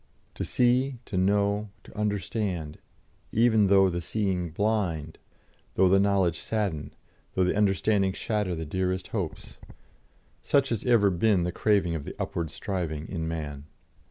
[0.33, 2.79] To see, to know, to understand,
[3.31, 5.19] even though the seeing blind,
[5.75, 6.95] though the knowledge sadden,
[7.35, 9.59] though the understanding shatter the dearest hopes
[10.41, 13.65] such has ever been the craving of the upward striving mind in man.